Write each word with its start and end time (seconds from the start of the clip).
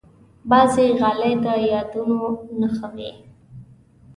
بعضې 0.49 0.85
غالۍ 0.99 1.33
د 1.43 1.45
یادونو 1.71 2.19
نښه 2.59 2.87
وي. 2.95 3.11